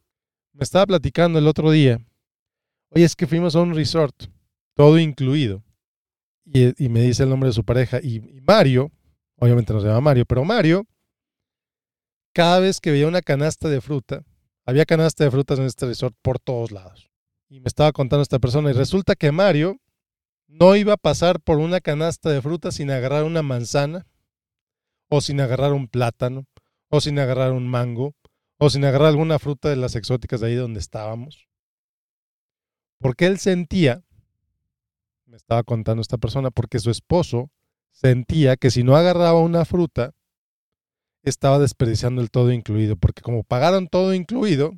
Me 0.52 0.62
estaba 0.62 0.86
platicando 0.86 1.38
el 1.38 1.48
otro 1.48 1.70
día. 1.70 2.00
Oye, 2.90 3.04
es 3.04 3.16
que 3.16 3.26
fuimos 3.26 3.56
a 3.56 3.60
un 3.60 3.74
resort, 3.74 4.14
todo 4.78 4.96
incluido. 5.00 5.64
Y, 6.44 6.88
me 6.88 7.02
dice 7.02 7.24
el 7.24 7.28
nombre 7.28 7.48
de 7.48 7.52
su 7.52 7.64
pareja. 7.64 7.98
Y, 8.00 8.18
y 8.18 8.40
Mario, 8.46 8.92
obviamente 9.36 9.72
no 9.72 9.80
se 9.80 9.88
llama 9.88 10.00
Mario, 10.00 10.24
pero 10.24 10.44
Mario, 10.44 10.86
cada 12.32 12.60
vez 12.60 12.80
que 12.80 12.92
veía 12.92 13.08
una 13.08 13.20
canasta 13.20 13.68
de 13.68 13.80
fruta, 13.80 14.24
había 14.64 14.86
canasta 14.86 15.24
de 15.24 15.32
frutas 15.32 15.58
en 15.58 15.64
este 15.64 15.86
resort 15.86 16.14
por 16.22 16.38
todos 16.38 16.70
lados. 16.70 17.10
Y 17.48 17.58
me 17.58 17.66
estaba 17.66 17.90
contando 17.90 18.22
esta 18.22 18.38
persona. 18.38 18.70
Y 18.70 18.72
resulta 18.72 19.16
que 19.16 19.32
Mario 19.32 19.80
no 20.46 20.76
iba 20.76 20.92
a 20.92 20.96
pasar 20.96 21.40
por 21.40 21.58
una 21.58 21.80
canasta 21.80 22.30
de 22.30 22.40
fruta 22.40 22.70
sin 22.70 22.92
agarrar 22.92 23.24
una 23.24 23.42
manzana, 23.42 24.06
o 25.10 25.20
sin 25.20 25.40
agarrar 25.40 25.72
un 25.72 25.88
plátano, 25.88 26.46
o 26.88 27.00
sin 27.00 27.18
agarrar 27.18 27.50
un 27.50 27.66
mango, 27.66 28.14
o 28.58 28.70
sin 28.70 28.84
agarrar 28.84 29.08
alguna 29.08 29.40
fruta 29.40 29.70
de 29.70 29.76
las 29.76 29.96
exóticas 29.96 30.40
de 30.40 30.46
ahí 30.46 30.54
donde 30.54 30.78
estábamos. 30.78 31.48
Porque 33.00 33.26
él 33.26 33.38
sentía, 33.40 34.04
me 35.28 35.36
estaba 35.36 35.62
contando 35.62 36.00
esta 36.00 36.16
persona, 36.16 36.50
porque 36.50 36.78
su 36.78 36.90
esposo 36.90 37.50
sentía 37.92 38.56
que 38.56 38.70
si 38.70 38.82
no 38.82 38.96
agarraba 38.96 39.40
una 39.40 39.64
fruta, 39.66 40.14
estaba 41.22 41.58
desperdiciando 41.58 42.22
el 42.22 42.30
todo 42.30 42.50
incluido, 42.50 42.96
porque 42.96 43.20
como 43.20 43.44
pagaron 43.44 43.88
todo 43.88 44.14
incluido, 44.14 44.72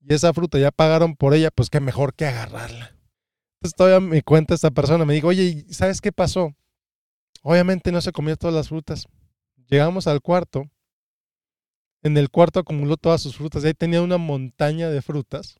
y 0.00 0.14
esa 0.14 0.32
fruta 0.34 0.58
ya 0.58 0.72
pagaron 0.72 1.14
por 1.14 1.34
ella, 1.34 1.50
pues 1.50 1.70
qué 1.70 1.80
mejor 1.80 2.14
que 2.14 2.26
agarrarla. 2.26 2.96
Entonces 3.56 3.76
todavía 3.76 4.00
me 4.00 4.22
cuenta 4.22 4.54
esta 4.54 4.70
persona, 4.70 5.04
me 5.04 5.14
dijo, 5.14 5.28
oye, 5.28 5.64
¿sabes 5.70 6.00
qué 6.00 6.12
pasó? 6.12 6.54
Obviamente 7.42 7.92
no 7.92 8.00
se 8.00 8.12
comió 8.12 8.36
todas 8.36 8.54
las 8.54 8.68
frutas. 8.68 9.06
Llegamos 9.68 10.06
al 10.06 10.20
cuarto. 10.20 10.64
En 12.02 12.16
el 12.16 12.30
cuarto 12.30 12.60
acumuló 12.60 12.96
todas 12.96 13.20
sus 13.22 13.36
frutas. 13.36 13.64
Y 13.64 13.68
ahí 13.68 13.74
tenía 13.74 14.02
una 14.02 14.18
montaña 14.18 14.90
de 14.90 15.02
frutas. 15.02 15.56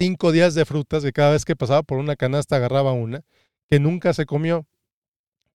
Cinco 0.00 0.32
días 0.32 0.54
de 0.54 0.64
frutas, 0.64 1.02
que 1.02 1.12
cada 1.12 1.32
vez 1.32 1.44
que 1.44 1.56
pasaba 1.56 1.82
por 1.82 1.98
una 1.98 2.16
canasta 2.16 2.56
agarraba 2.56 2.92
una, 2.92 3.22
que 3.68 3.78
nunca 3.78 4.14
se 4.14 4.24
comió. 4.24 4.66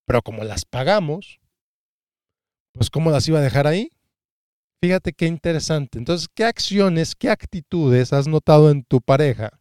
Pero 0.05 0.21
como 0.21 0.43
las 0.43 0.65
pagamos, 0.65 1.39
pues 2.73 2.89
¿cómo 2.89 3.09
las 3.09 3.27
iba 3.27 3.39
a 3.39 3.41
dejar 3.41 3.65
ahí? 3.65 3.89
Fíjate 4.81 5.13
qué 5.13 5.25
interesante. 5.25 5.97
Entonces, 5.97 6.27
¿qué 6.33 6.45
acciones, 6.45 7.15
qué 7.15 7.29
actitudes 7.29 8.13
has 8.13 8.27
notado 8.27 8.69
en 8.69 8.83
tu 8.83 9.01
pareja 9.01 9.59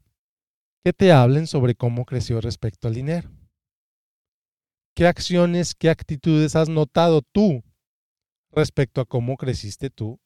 que 0.85 0.93
te 0.93 1.13
hablen 1.13 1.47
sobre 1.47 1.75
cómo 1.75 2.05
creció 2.05 2.43
respecto 2.43 2.89
al 2.89 2.95
dinero. 2.95 3.31
¿Qué 4.95 5.07
acciones, 5.07 5.75
qué 5.75 5.89
actitudes 5.89 6.55
has 6.57 6.69
notado 6.69 7.23
tú 7.23 7.65
respecto 8.53 9.01
a 9.01 9.07
cómo 9.07 9.37
creciste 9.37 9.89
tú 9.89 10.21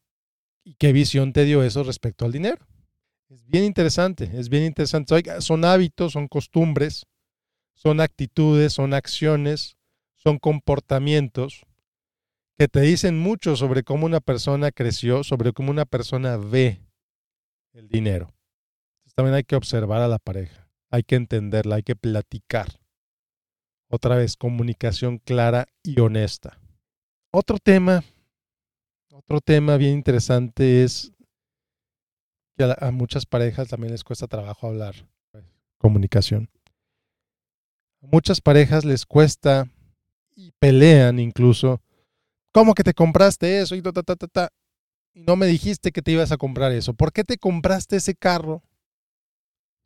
y 0.65 0.75
qué 0.75 0.93
visión 0.93 1.33
te 1.33 1.45
dio 1.45 1.63
eso 1.63 1.85
respecto 1.85 2.25
al 2.25 2.33
dinero? 2.33 2.67
Es 3.29 3.47
bien 3.47 3.65
interesante, 3.65 4.31
es 4.35 4.49
bien 4.49 4.65
interesante. 4.65 5.23
Son 5.41 5.65
hábitos, 5.65 6.13
son 6.13 6.29
costumbres, 6.29 7.07
son 7.75 8.01
actitudes, 8.01 8.73
son 8.73 8.95
acciones, 8.95 9.77
son 10.15 10.39
comportamientos 10.39 11.67
que 12.57 12.69
te 12.69 12.81
dicen 12.81 13.19
mucho 13.19 13.55
sobre 13.57 13.85
cómo 13.85 14.07
una 14.07 14.21
persona 14.21 14.73
creció, 14.73 15.23
sobre 15.23 15.53
cómo 15.53 15.71
una 15.71 15.85
persona 15.85 16.37
ve 16.37 16.81
el 17.73 17.89
dinero 17.89 18.35
también 19.19 19.35
hay 19.35 19.43
que 19.43 19.57
observar 19.57 20.01
a 20.01 20.07
la 20.07 20.21
pareja, 20.21 20.71
hay 20.93 21.03
que 21.03 21.17
entenderla, 21.17 21.75
hay 21.75 21.83
que 21.83 21.97
platicar. 21.97 22.69
Otra 23.91 24.15
vez, 24.15 24.37
comunicación 24.37 25.19
clara 25.19 25.67
y 25.83 25.99
honesta. 25.99 26.61
Otro 27.33 27.59
tema, 27.59 28.05
otro 29.11 29.41
tema 29.41 29.77
bien 29.77 29.95
interesante 29.95 30.85
es 30.85 31.11
que 32.59 32.75
a, 32.79 32.91
muchas 32.91 33.25
parejas 33.25 33.69
también 33.69 33.93
les 33.93 34.05
cuesta 34.05 34.27
trabajo 34.27 34.67
hablar. 34.67 34.95
Comunicación. 35.79 36.51
A 38.03 38.07
muchas 38.11 38.41
parejas 38.41 38.85
les 38.85 39.07
cuesta 39.07 39.71
y 40.35 40.53
pelean 40.59 41.19
incluso. 41.19 41.81
¿Cómo 42.53 42.75
que 42.75 42.83
te 42.83 42.93
compraste 42.93 43.61
eso? 43.61 43.75
Y, 43.75 43.83
ta, 43.83 43.93
ta, 43.93 44.03
ta, 44.03 44.51
y 45.15 45.23
no 45.23 45.37
me 45.37 45.47
dijiste 45.47 45.93
que 45.93 46.03
te 46.03 46.13
ibas 46.13 46.33
a 46.33 46.37
comprar 46.37 46.73
eso. 46.73 46.95
¿Por 46.95 47.13
qué 47.13 47.25
te 47.25 47.39
compraste 47.39 47.97
ese 47.97 48.15
carro? 48.15 48.63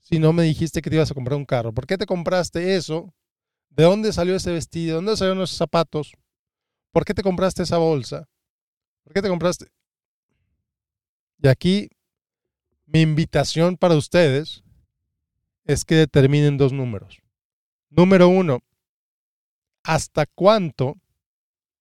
si 0.02 0.19
no 0.19 0.33
me 0.33 0.43
dijiste 0.43 0.83
que 0.83 0.91
te 0.91 0.97
ibas 0.97 1.11
a 1.11 1.14
comprar 1.14 1.38
un 1.38 1.45
carro? 1.45 1.73
¿Por 1.73 1.87
qué 1.87 1.97
te 1.97 2.07
compraste 2.07 2.75
eso? 2.75 3.14
¿De 3.71 3.85
dónde 3.85 4.12
salió 4.12 4.35
ese 4.37 4.52
vestido? 4.52 4.88
¿De 4.88 4.95
dónde 4.97 5.17
salieron 5.17 5.43
esos 5.43 5.57
zapatos? 5.57 6.12
¿Por 6.91 7.05
qué 7.05 7.14
te 7.14 7.23
compraste 7.23 7.62
esa 7.62 7.79
bolsa? 7.79 8.29
¿Por 9.05 9.14
qué 9.14 9.23
te 9.23 9.29
compraste? 9.29 9.67
Y 11.38 11.49
aquí 11.49 11.88
mi 12.92 13.00
invitación 13.00 13.76
para 13.76 13.96
ustedes 13.96 14.62
es 15.64 15.84
que 15.84 15.94
determinen 15.94 16.56
dos 16.58 16.72
números. 16.72 17.22
Número 17.88 18.28
uno, 18.28 18.61
¿hasta 19.82 20.26
cuánto 20.26 20.96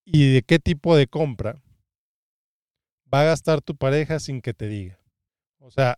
y 0.05 0.33
de 0.33 0.43
qué 0.43 0.59
tipo 0.59 0.95
de 0.95 1.07
compra 1.07 1.61
va 3.13 3.21
a 3.21 3.25
gastar 3.25 3.61
tu 3.61 3.75
pareja 3.75 4.19
sin 4.19 4.41
que 4.41 4.53
te 4.53 4.67
diga? 4.67 4.99
O 5.59 5.71
sea, 5.71 5.97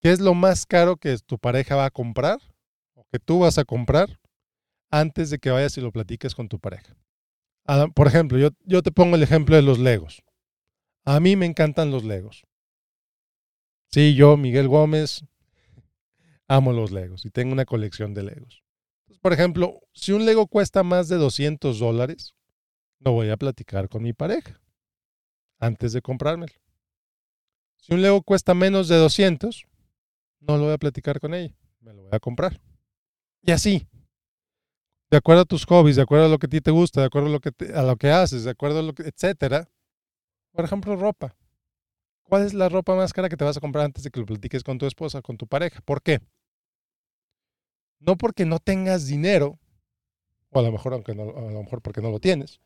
¿Qué 0.00 0.12
es 0.12 0.20
lo 0.20 0.34
más 0.34 0.64
caro 0.64 0.96
que 0.96 1.16
tu 1.18 1.38
pareja 1.38 1.74
va 1.74 1.86
a 1.86 1.90
comprar 1.90 2.38
o 2.94 3.04
que 3.10 3.18
tú 3.18 3.40
vas 3.40 3.58
a 3.58 3.64
comprar 3.64 4.20
antes 4.90 5.30
de 5.30 5.38
que 5.38 5.50
vayas 5.50 5.76
y 5.76 5.80
lo 5.80 5.90
platiques 5.90 6.34
con 6.34 6.48
tu 6.48 6.60
pareja? 6.60 6.96
Ah, 7.66 7.88
por 7.92 8.06
ejemplo, 8.06 8.38
yo, 8.38 8.50
yo 8.64 8.82
te 8.82 8.92
pongo 8.92 9.16
el 9.16 9.22
ejemplo 9.22 9.56
de 9.56 9.62
los 9.62 9.78
Legos. 9.78 10.22
A 11.04 11.18
mí 11.20 11.34
me 11.34 11.46
encantan 11.46 11.90
los 11.90 12.04
Legos. 12.04 12.44
Sí, 13.90 14.14
yo, 14.14 14.36
Miguel 14.36 14.68
Gómez, 14.68 15.24
amo 16.46 16.72
los 16.72 16.90
Legos 16.90 17.24
y 17.24 17.30
tengo 17.30 17.52
una 17.52 17.64
colección 17.64 18.12
de 18.12 18.22
Legos. 18.22 18.62
por 19.22 19.32
ejemplo, 19.32 19.80
si 19.94 20.12
un 20.12 20.24
Lego 20.24 20.46
cuesta 20.46 20.82
más 20.82 21.08
de 21.08 21.16
200 21.16 21.78
dólares, 21.78 22.34
lo 23.00 23.12
voy 23.12 23.30
a 23.30 23.36
platicar 23.36 23.88
con 23.88 24.02
mi 24.02 24.12
pareja 24.12 24.60
antes 25.58 25.92
de 25.92 26.02
comprármelo. 26.02 26.52
Si 27.78 27.94
un 27.94 28.02
Lego 28.02 28.22
cuesta 28.22 28.54
menos 28.54 28.88
de 28.88 28.96
200, 28.96 29.66
no 30.40 30.58
lo 30.58 30.64
voy 30.64 30.72
a 30.74 30.78
platicar 30.78 31.18
con 31.18 31.32
ella, 31.34 31.54
me 31.80 31.94
lo 31.94 32.02
voy 32.02 32.10
a 32.12 32.20
comprar. 32.20 32.60
Y 33.42 33.52
así, 33.52 33.88
de 35.10 35.16
acuerdo 35.16 35.42
a 35.42 35.46
tus 35.46 35.64
hobbies, 35.64 35.96
de 35.96 36.02
acuerdo 36.02 36.26
a 36.26 36.28
lo 36.28 36.38
que 36.38 36.46
a 36.46 36.50
ti 36.50 36.60
te 36.60 36.70
gusta, 36.70 37.00
de 37.00 37.06
acuerdo 37.06 37.28
a 37.28 37.32
lo 37.32 37.40
que, 37.40 37.52
a 37.74 37.82
lo 37.82 37.96
que 37.96 38.10
haces, 38.10 38.44
de 38.44 38.50
acuerdo 38.50 38.80
a 38.80 38.82
lo 38.82 38.92
que, 38.92 39.04
etcétera. 39.04 39.68
Por 40.52 40.64
ejemplo, 40.66 40.94
ropa. 40.94 41.34
¿Cuál 42.28 42.44
es 42.44 42.52
la 42.52 42.68
ropa 42.68 42.94
más 42.94 43.12
cara 43.12 43.28
que 43.28 43.36
te 43.36 43.44
vas 43.44 43.56
a 43.56 43.60
comprar 43.60 43.86
antes 43.86 44.04
de 44.04 44.10
que 44.10 44.20
lo 44.20 44.26
platiques 44.26 44.62
con 44.62 44.76
tu 44.76 44.86
esposa, 44.86 45.22
con 45.22 45.38
tu 45.38 45.46
pareja? 45.46 45.80
¿Por 45.80 46.02
qué? 46.02 46.20
No 48.00 48.16
porque 48.16 48.44
no 48.44 48.58
tengas 48.58 49.06
dinero, 49.06 49.58
o 50.50 50.58
a 50.60 50.62
lo 50.62 50.70
mejor, 50.70 50.92
aunque 50.92 51.14
no, 51.14 51.24
a 51.36 51.50
lo 51.50 51.62
mejor 51.62 51.82
porque 51.82 52.00
no 52.02 52.10
lo 52.10 52.20
tienes, 52.20 52.60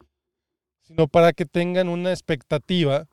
sino 0.83 1.09
para 1.09 1.33
que 1.33 1.47
tengan 1.47 1.89
una 1.89 2.11
expectativa. 2.11 3.07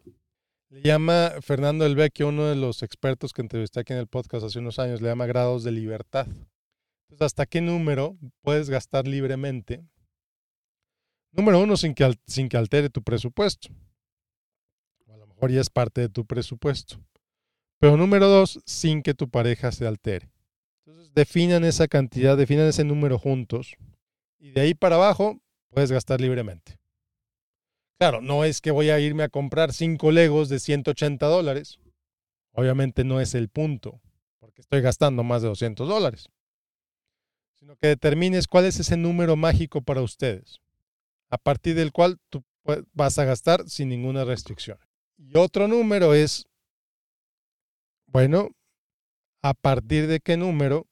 Le 0.69 0.81
llama 0.83 1.31
Fernando 1.41 1.85
El 1.85 1.95
Vecchio, 1.95 2.27
uno 2.27 2.45
de 2.45 2.55
los 2.55 2.83
expertos 2.83 3.33
que 3.33 3.41
entrevisté 3.41 3.79
aquí 3.79 3.93
en 3.93 3.99
el 3.99 4.07
podcast 4.07 4.45
hace 4.45 4.59
unos 4.59 4.77
años, 4.77 5.01
le 5.01 5.09
llama 5.09 5.25
grados 5.25 5.63
de 5.63 5.71
libertad. 5.71 6.27
Entonces, 6.27 7.25
¿hasta 7.25 7.47
qué 7.47 7.59
número 7.59 8.17
puedes 8.41 8.69
gastar 8.69 9.07
libremente? 9.07 9.83
Número 11.31 11.59
uno, 11.59 11.75
sin 11.75 11.95
que, 11.95 12.13
sin 12.27 12.49
que 12.49 12.57
altere 12.57 12.91
tu 12.91 13.01
presupuesto. 13.01 13.69
Mejor 15.39 15.51
ya 15.51 15.61
es 15.61 15.69
parte 15.69 16.01
de 16.01 16.09
tu 16.09 16.25
presupuesto. 16.25 16.99
Pero 17.79 17.95
número 17.95 18.27
dos, 18.27 18.59
sin 18.65 19.01
que 19.01 19.13
tu 19.13 19.29
pareja 19.29 19.71
se 19.71 19.87
altere. 19.87 20.29
Entonces, 20.85 21.13
definan 21.13 21.63
esa 21.63 21.87
cantidad, 21.87 22.35
definan 22.35 22.67
ese 22.67 22.83
número 22.83 23.17
juntos. 23.17 23.75
Y 24.37 24.51
de 24.51 24.61
ahí 24.61 24.73
para 24.73 24.95
abajo, 24.95 25.39
puedes 25.69 25.91
gastar 25.91 26.19
libremente. 26.19 26.77
Claro, 27.97 28.21
no 28.21 28.43
es 28.43 28.59
que 28.59 28.71
voy 28.71 28.89
a 28.89 28.99
irme 28.99 29.23
a 29.23 29.29
comprar 29.29 29.71
cinco 29.71 30.11
Legos 30.11 30.49
de 30.49 30.59
180 30.59 31.25
dólares. 31.25 31.79
Obviamente 32.51 33.03
no 33.03 33.21
es 33.21 33.35
el 33.35 33.47
punto, 33.47 34.01
porque 34.39 34.61
estoy 34.61 34.81
gastando 34.81 35.23
más 35.23 35.41
de 35.41 35.47
200 35.47 35.87
dólares 35.87 36.29
sino 37.59 37.75
que 37.75 37.87
determines 37.87 38.47
cuál 38.47 38.65
es 38.65 38.79
ese 38.79 38.95
número 38.95 39.35
mágico 39.35 39.81
para 39.81 40.01
ustedes, 40.01 40.61
a 41.29 41.37
partir 41.37 41.75
del 41.75 41.91
cual 41.91 42.17
tú 42.29 42.45
vas 42.93 43.19
a 43.19 43.25
gastar 43.25 43.67
sin 43.67 43.89
ninguna 43.89 44.23
restricción. 44.23 44.77
Y 45.19 45.37
otro 45.37 45.67
número 45.67 46.13
es, 46.13 46.47
bueno, 48.07 48.51
a 49.41 49.53
partir 49.53 50.07
de 50.07 50.21
qué 50.21 50.37
número, 50.37 50.87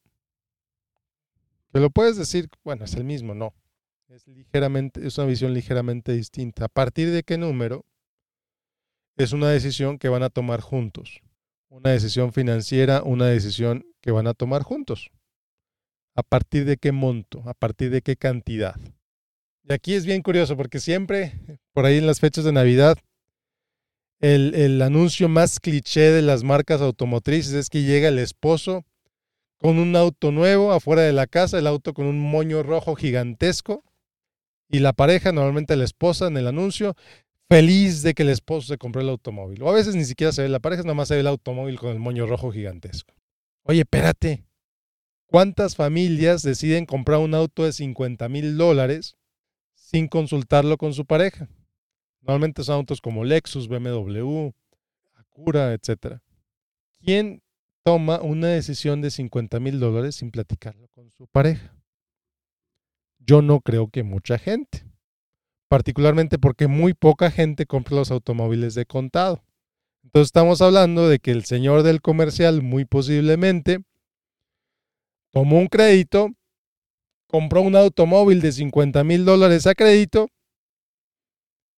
que 1.71 1.79
lo 1.79 1.89
puedes 1.89 2.17
decir, 2.17 2.49
bueno, 2.65 2.83
es 2.83 2.93
el 2.95 3.05
mismo, 3.05 3.33
no, 3.33 3.53
es 4.09 4.27
ligeramente, 4.27 5.07
es 5.07 5.17
una 5.17 5.27
visión 5.27 5.53
ligeramente 5.53 6.11
distinta. 6.11 6.65
A 6.65 6.67
partir 6.67 7.09
de 7.11 7.23
qué 7.23 7.37
número 7.37 7.85
es 9.15 9.31
una 9.31 9.49
decisión 9.49 9.97
que 9.97 10.09
van 10.09 10.23
a 10.23 10.29
tomar 10.29 10.59
juntos, 10.59 11.21
una 11.69 11.91
decisión 11.91 12.33
financiera, 12.33 13.03
una 13.03 13.27
decisión 13.27 13.85
que 14.01 14.11
van 14.11 14.27
a 14.27 14.33
tomar 14.33 14.63
juntos. 14.63 15.09
¿A 16.15 16.23
partir 16.23 16.65
de 16.65 16.75
qué 16.75 16.91
monto? 16.91 17.43
¿A 17.45 17.53
partir 17.53 17.91
de 17.91 18.01
qué 18.01 18.17
cantidad? 18.17 18.75
Y 19.63 19.71
aquí 19.71 19.93
es 19.93 20.05
bien 20.05 20.21
curioso 20.21 20.57
porque 20.57 20.79
siempre, 20.79 21.59
por 21.71 21.85
ahí 21.85 21.97
en 21.97 22.07
las 22.07 22.19
fechas 22.19 22.43
de 22.43 22.51
Navidad, 22.51 22.97
el, 24.19 24.81
anuncio 24.81 25.29
más 25.29 25.59
cliché 25.59 26.11
de 26.11 26.21
las 26.21 26.43
marcas 26.43 26.81
automotrices 26.81 27.53
es 27.53 27.69
que 27.69 27.83
llega 27.83 28.07
el 28.07 28.19
esposo 28.19 28.85
con 29.57 29.79
un 29.79 29.95
auto 29.95 30.31
nuevo 30.31 30.71
afuera 30.71 31.01
de 31.01 31.13
la 31.13 31.27
casa, 31.27 31.59
el 31.59 31.67
auto 31.67 31.93
con 31.93 32.05
un 32.05 32.19
moño 32.19 32.63
rojo 32.63 32.95
gigantesco, 32.95 33.83
y 34.69 34.79
la 34.79 34.93
pareja, 34.93 35.31
normalmente 35.31 35.75
la 35.75 35.85
esposa 35.85 36.27
en 36.27 36.37
el 36.37 36.47
anuncio, 36.47 36.95
feliz 37.49 38.01
de 38.03 38.13
que 38.13 38.23
el 38.23 38.29
esposo 38.29 38.67
se 38.67 38.77
compró 38.77 39.01
el 39.01 39.09
automóvil. 39.09 39.63
O 39.63 39.69
a 39.69 39.73
veces 39.73 39.95
ni 39.95 40.03
siquiera 40.03 40.31
se 40.33 40.41
ve 40.41 40.49
la 40.49 40.59
pareja, 40.59 40.83
nada 40.83 40.93
más 40.93 41.07
se 41.07 41.15
ve 41.15 41.21
el 41.21 41.27
automóvil 41.27 41.79
con 41.79 41.91
el 41.91 41.99
moño 41.99 42.27
rojo 42.27 42.51
gigantesco. 42.51 43.13
Oye, 43.63 43.81
espérate, 43.81 44.47
¿Cuántas 45.29 45.75
familias 45.75 46.41
deciden 46.41 46.85
comprar 46.85 47.19
un 47.19 47.35
auto 47.35 47.65
de 47.65 47.73
50 47.73 48.29
mil 48.29 48.57
dólares 48.57 49.17
sin 49.75 50.07
consultarlo 50.07 50.77
con 50.77 50.93
su 50.93 51.05
pareja? 51.05 51.49
Normalmente 52.27 52.65
son 52.65 52.75
autos 52.75 52.99
como 52.99 53.23
Lexus, 53.23 53.69
BMW, 53.69 54.51
Acura, 55.15 55.73
etc. 55.73 56.19
¿Quién 56.99 57.41
toma 57.83 58.19
una 58.19 58.49
decisión 58.49 59.01
de 59.01 59.11
50 59.11 59.61
mil 59.61 59.79
dólares 59.79 60.15
sin 60.15 60.31
platicarlo 60.31 60.89
con 60.89 61.09
su 61.09 61.25
pareja? 61.27 61.73
Yo 63.19 63.41
no 63.41 63.61
creo 63.61 63.87
que 63.87 64.03
mucha 64.03 64.37
gente, 64.37 64.85
particularmente 65.69 66.37
porque 66.37 66.67
muy 66.67 66.93
poca 66.93 67.31
gente 67.31 67.65
compra 67.65 67.95
los 67.95 68.11
automóviles 68.11 68.75
de 68.75 68.85
contado. 68.85 69.41
Entonces 70.03 70.27
estamos 70.27 70.61
hablando 70.61 71.07
de 71.07 71.19
que 71.19 71.31
el 71.31 71.45
señor 71.45 71.83
del 71.83 72.01
comercial 72.01 72.61
muy 72.61 72.83
posiblemente 72.83 73.79
tomó 75.31 75.59
un 75.59 75.67
crédito, 75.67 76.27
compró 77.27 77.61
un 77.61 77.77
automóvil 77.77 78.41
de 78.41 78.51
50 78.51 79.05
mil 79.05 79.23
dólares 79.23 79.65
a 79.65 79.75
crédito 79.75 80.27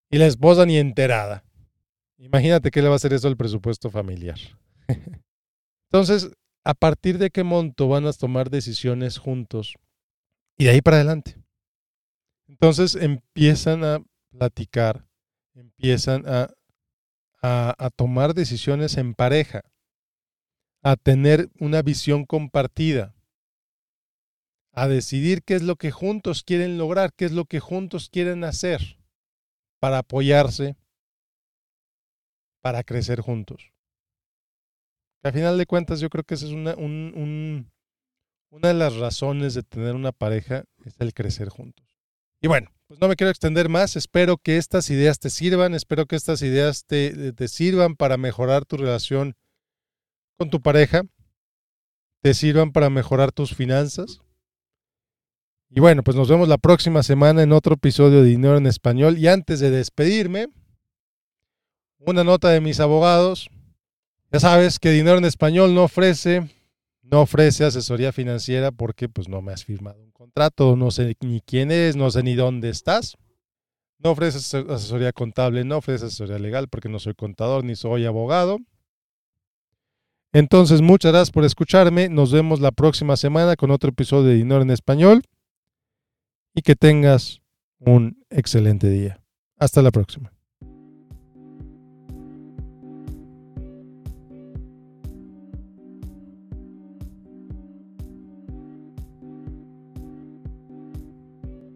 y 0.10 0.18
la 0.18 0.28
esposa 0.28 0.66
ni 0.66 0.78
enterada. 0.78 1.44
Imagínate 2.18 2.72
qué 2.72 2.82
le 2.82 2.88
va 2.88 2.96
a 2.96 2.98
hacer 2.98 3.14
eso 3.14 3.28
al 3.28 3.38
presupuesto 3.38 3.90
familiar. 3.90 4.38
Entonces, 5.92 6.32
¿a 6.64 6.74
partir 6.74 7.18
de 7.18 7.30
qué 7.30 7.44
monto 7.44 7.88
van 7.88 8.06
a 8.06 8.14
tomar 8.14 8.50
decisiones 8.50 9.18
juntos? 9.18 9.76
Y 10.58 10.66
de 10.66 10.72
ahí 10.72 10.82
para 10.82 10.98
adelante. 10.98 11.38
Entonces 12.48 12.96
empiezan 12.96 13.84
a 13.84 14.04
platicar, 14.32 15.06
empiezan 15.54 16.28
a, 16.28 16.50
a, 17.42 17.90
tomar 17.96 18.34
decisiones 18.34 18.98
en 18.98 19.14
pareja, 19.14 19.62
a 20.82 20.96
tener 20.96 21.50
una 21.60 21.82
visión 21.82 22.26
compartida 22.26 23.16
a 24.72 24.88
decidir 24.88 25.44
qué 25.44 25.56
es 25.56 25.64
lo 25.64 25.76
que 25.76 25.92
juntos 25.92 26.44
quieren 26.44 26.78
lograr, 26.78 27.12
qué 27.14 27.26
es 27.26 27.32
lo 27.32 27.46
que 27.46 27.60
juntos 27.60 28.10
quieren 28.10 28.44
hacer 28.44 28.99
para 29.80 30.00
apoyarse, 30.00 30.76
para 32.62 32.84
crecer 32.84 33.22
juntos. 33.22 33.72
Que 35.22 35.30
a 35.30 35.34
final 35.34 35.58
de 35.58 35.66
cuentas 35.66 36.00
yo 36.00 36.10
creo 36.10 36.24
que 36.24 36.36
esa 36.36 36.46
es 36.46 36.52
una, 36.52 36.76
una 36.76 37.66
de 38.68 38.74
las 38.74 38.96
razones 38.96 39.54
de 39.54 39.64
tener 39.64 39.96
una 39.96 40.12
pareja, 40.12 40.64
es 40.86 40.96
el 41.00 41.14
crecer 41.14 41.50
juntos. 41.50 41.86
Y 42.42 42.48
bueno, 42.48 42.72
pues 42.88 43.00
no 43.00 43.08
me 43.08 43.16
quiero 43.16 43.30
extender 43.30 43.70
más, 43.70 43.96
espero 43.96 44.38
que 44.38 44.58
estas 44.58 44.90
ideas 44.90 45.20
te 45.20 45.30
sirvan, 45.30 45.74
espero 45.74 46.06
que 46.06 46.16
estas 46.16 46.42
ideas 46.42 46.86
te, 46.86 47.34
te 47.34 47.48
sirvan 47.48 47.96
para 47.96 48.18
mejorar 48.18 48.66
tu 48.66 48.78
relación 48.78 49.36
con 50.38 50.50
tu 50.50 50.62
pareja, 50.62 51.04
te 52.24 52.34
sirvan 52.34 52.72
para 52.72 52.90
mejorar 52.90 53.32
tus 53.32 53.54
finanzas, 53.54 54.22
y 55.72 55.80
bueno, 55.80 56.04
pues 56.04 56.18
nos 56.18 56.28
vemos 56.28 56.48
la 56.48 56.58
próxima 56.58 57.04
semana 57.04 57.44
en 57.44 57.52
otro 57.52 57.76
episodio 57.76 58.24
de 58.24 58.30
Dinero 58.30 58.58
en 58.58 58.66
Español. 58.66 59.20
Y 59.20 59.28
antes 59.28 59.60
de 59.60 59.70
despedirme, 59.70 60.48
una 62.00 62.24
nota 62.24 62.50
de 62.50 62.60
mis 62.60 62.80
abogados. 62.80 63.50
Ya 64.32 64.40
sabes 64.40 64.80
que 64.80 64.90
Dinero 64.90 65.20
en 65.20 65.26
Español 65.26 65.76
no 65.76 65.84
ofrece, 65.84 66.50
no 67.04 67.22
ofrece 67.22 67.66
asesoría 67.66 68.12
financiera 68.12 68.72
porque 68.72 69.10
pues 69.10 69.28
no 69.28 69.42
me 69.42 69.52
has 69.52 69.64
firmado 69.64 70.02
un 70.02 70.12
contrato, 70.12 70.76
no 70.76 70.92
sé 70.92 71.16
ni 71.22 71.42
quién 71.42 71.72
eres, 71.72 71.96
no 71.96 72.10
sé 72.10 72.24
ni 72.24 72.36
dónde 72.36 72.70
estás. 72.70 73.16
No 74.00 74.12
ofrece 74.12 74.38
asesoría 74.38 75.12
contable, 75.12 75.64
no 75.66 75.78
ofrece 75.78 76.06
asesoría 76.06 76.40
legal 76.40 76.68
porque 76.68 76.90
no 76.90 76.98
soy 76.98 77.14
contador 77.14 77.64
ni 77.64 77.76
soy 77.76 78.06
abogado. 78.06 78.58
Entonces, 80.32 80.82
muchas 80.82 81.12
gracias 81.12 81.32
por 81.32 81.44
escucharme. 81.44 82.10
Nos 82.10 82.32
vemos 82.32 82.60
la 82.60 82.72
próxima 82.72 83.18
semana 83.18 83.56
con 83.56 83.72
otro 83.72 83.90
episodio 83.90 84.30
de 84.30 84.36
Dinero 84.36 84.62
en 84.62 84.72
Español 84.72 85.24
y 86.54 86.62
que 86.62 86.76
tengas 86.76 87.42
un 87.80 88.24
excelente 88.30 88.90
día. 88.90 89.22
Hasta 89.58 89.82
la 89.82 89.92
próxima. 89.92 90.32